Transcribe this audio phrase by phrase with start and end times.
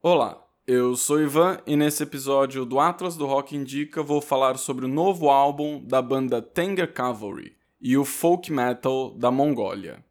[0.00, 4.84] Olá, eu sou Ivan e nesse episódio do Atlas do Rock Indica vou falar sobre
[4.84, 10.04] o novo álbum da banda Tanger Cavalry e o folk metal da Mongólia.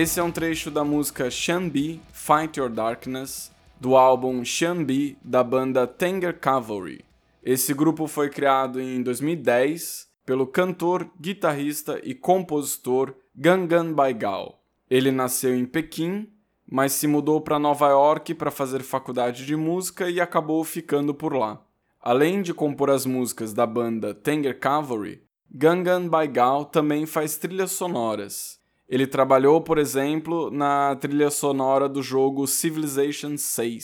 [0.00, 5.86] Esse é um trecho da música Shanbi Fight Your Darkness, do álbum Shanbi da banda
[5.86, 7.04] Tanger Cavalry.
[7.44, 14.62] Esse grupo foi criado em 2010 pelo cantor, guitarrista e compositor Gangan Baigal.
[14.88, 16.30] Ele nasceu em Pequim,
[16.66, 21.36] mas se mudou para Nova York para fazer faculdade de música e acabou ficando por
[21.36, 21.60] lá.
[22.00, 28.59] Além de compor as músicas da banda Tanger Cavalry, Gangan Baigal também faz trilhas sonoras
[28.90, 33.78] ele trabalhou, por exemplo, na trilha sonora do jogo Civilization VI.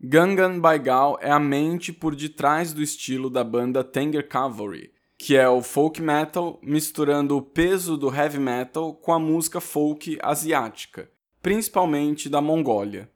[0.00, 5.48] Gangan Baigal é a mente por detrás do estilo da banda Tanger Cavalry, que é
[5.48, 11.08] o folk metal misturando o peso do heavy metal com a música folk asiática,
[11.40, 13.08] principalmente da Mongólia.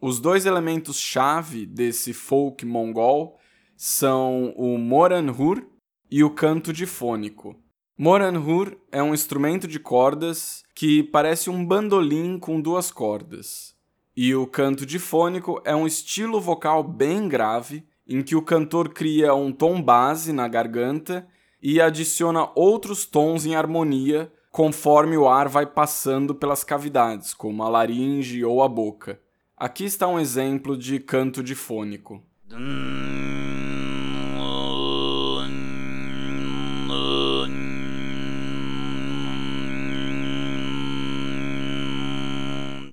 [0.00, 3.40] Os dois elementos-chave desse folk mongol
[3.76, 5.64] são o Moranhur
[6.08, 7.56] e o canto difônico.
[7.96, 13.72] Moranhur é um instrumento de cordas que parece um bandolim com duas cordas.
[14.16, 19.32] E o canto difônico é um estilo vocal bem grave, em que o cantor cria
[19.32, 21.24] um tom base na garganta
[21.62, 27.68] e adiciona outros tons em harmonia conforme o ar vai passando pelas cavidades, como a
[27.68, 29.20] laringe ou a boca.
[29.56, 32.20] Aqui está um exemplo de canto difônico.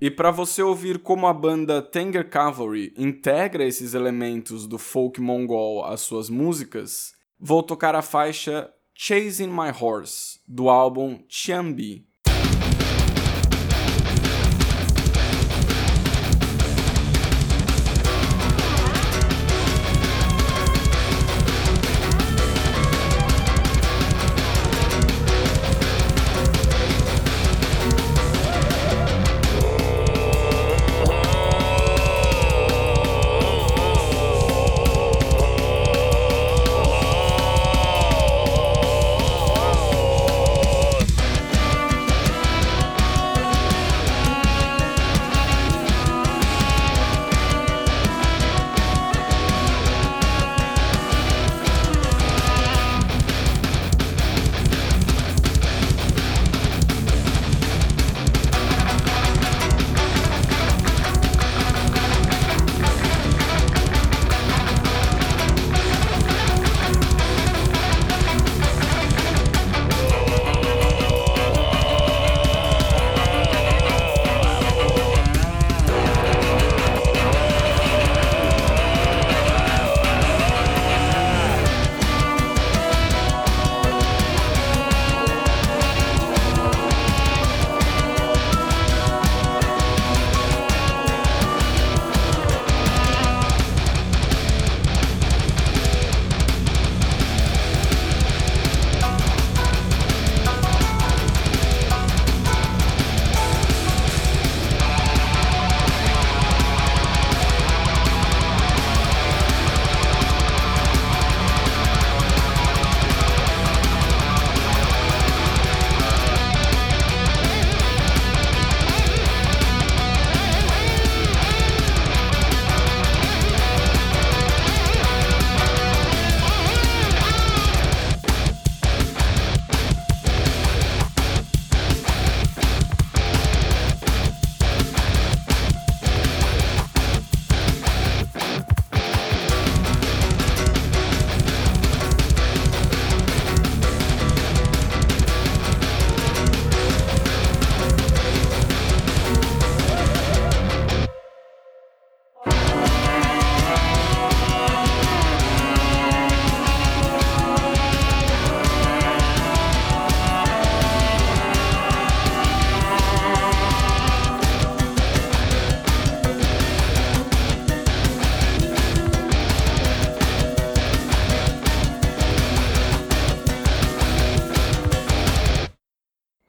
[0.02, 5.86] E para você ouvir como a banda Tanger Cavalry integra esses elementos do folk mongol
[5.86, 12.08] às suas músicas, vou tocar a faixa Chasing My Horse, do álbum Chambi,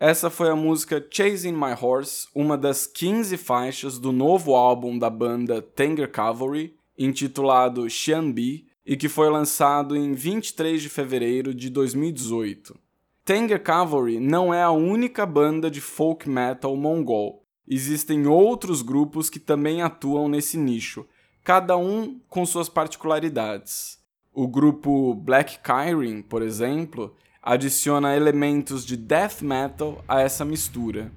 [0.04, 5.08] Essa foi a música Chasing My Horse, uma das 15 faixas do novo álbum da
[5.08, 12.76] banda Tanger Cavalry, intitulado Xianbi, e que foi lançado em 23 de fevereiro de 2018.
[13.24, 17.44] Tanger Cavalry não é a única banda de folk metal mongol.
[17.68, 21.06] Existem outros grupos que também atuam nesse nicho,
[21.44, 24.00] cada um com suas particularidades.
[24.34, 31.10] O grupo Black Kyrin, por exemplo, adiciona elementos de death metal a essa mistura.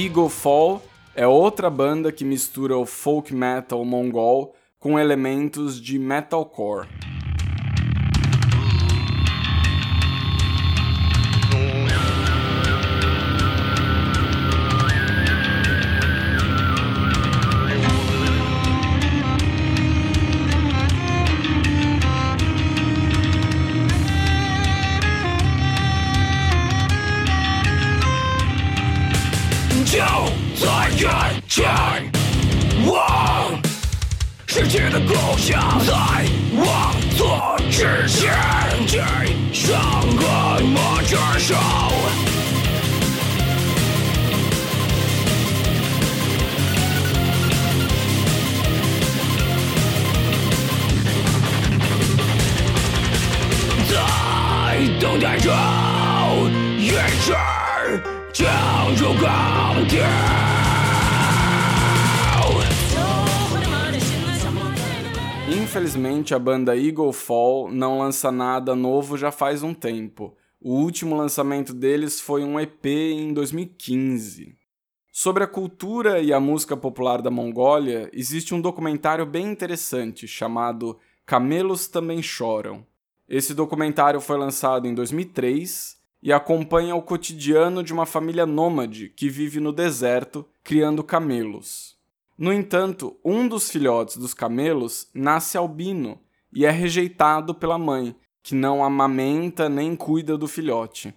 [0.00, 0.80] Eagle Fall
[1.12, 6.86] é outra banda que mistura o folk metal mongol com elementos de metalcore.
[34.50, 35.92] 世界的构想，在
[36.56, 38.32] 妄作之前，
[38.86, 38.98] 给
[39.52, 39.78] 上
[40.16, 41.54] 个魔指手。
[55.00, 55.52] 等待着，
[56.78, 56.88] 一
[57.20, 57.32] 直
[58.32, 58.48] 将
[58.96, 60.57] 入高点。
[65.68, 70.34] Infelizmente, a banda Eagle Fall não lança nada novo já faz um tempo.
[70.58, 74.56] O último lançamento deles foi um EP em 2015.
[75.12, 80.98] Sobre a cultura e a música popular da Mongólia, existe um documentário bem interessante chamado
[81.26, 82.82] Camelos Também Choram.
[83.28, 89.28] Esse documentário foi lançado em 2003 e acompanha o cotidiano de uma família nômade que
[89.28, 91.97] vive no deserto criando camelos.
[92.38, 96.20] No entanto, um dos filhotes dos camelos nasce albino
[96.52, 101.12] e é rejeitado pela mãe, que não amamenta nem cuida do filhote.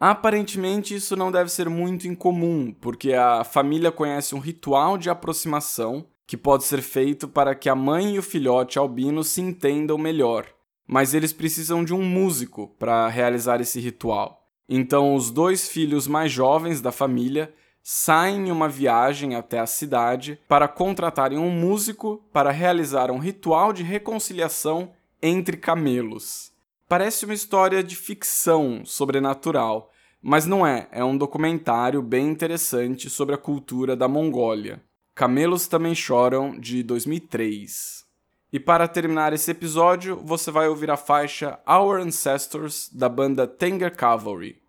[0.00, 6.06] Aparentemente, isso não deve ser muito incomum, porque a família conhece um ritual de aproximação
[6.26, 10.46] que pode ser feito para que a mãe e o filhote albino se entendam melhor
[10.86, 14.46] mas eles precisam de um músico para realizar esse ritual.
[14.68, 17.52] Então, os dois filhos mais jovens da família
[17.86, 23.74] saem em uma viagem até a cidade para contratarem um músico para realizar um ritual
[23.74, 26.50] de reconciliação entre camelos.
[26.88, 33.34] Parece uma história de ficção sobrenatural, mas não é, é um documentário bem interessante sobre
[33.34, 34.82] a cultura da Mongólia.
[35.14, 38.02] Camelos Também Choram, de 2003.
[38.50, 43.94] E para terminar esse episódio, você vai ouvir a faixa Our Ancestors da banda Tanger
[43.94, 44.63] Cavalry.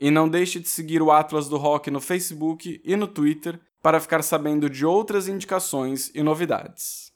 [0.00, 4.00] E não deixe de seguir o Atlas do Rock no Facebook e no Twitter para
[4.00, 7.12] ficar sabendo de outras indicações e novidades.